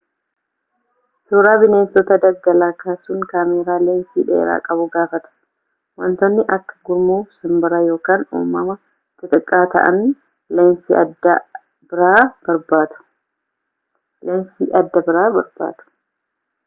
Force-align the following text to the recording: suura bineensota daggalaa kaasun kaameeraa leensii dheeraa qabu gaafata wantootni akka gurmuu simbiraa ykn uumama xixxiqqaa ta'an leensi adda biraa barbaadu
suura 1.25 1.53
bineensota 1.63 2.13
daggalaa 2.23 2.69
kaasun 2.83 3.19
kaameeraa 3.31 3.81
leensii 3.87 4.23
dheeraa 4.29 4.57
qabu 4.67 4.87
gaafata 4.95 5.33
wantootni 6.03 6.45
akka 6.57 6.77
gurmuu 6.89 7.17
simbiraa 7.35 7.81
ykn 7.97 8.23
uumama 8.39 8.75
xixxiqqaa 9.17 9.63
ta'an 9.75 9.97
leensi 10.61 10.97
adda 11.03 11.35
biraa 11.89 12.23
barbaadu 15.35 15.85